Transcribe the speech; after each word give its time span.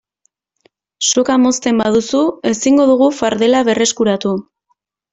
Soka 1.09 1.35
mozten 1.43 1.83
baduzu 1.83 2.23
ezingo 2.55 2.91
dugu 2.95 3.13
fardela 3.21 3.65
berreskuratu. 3.71 4.37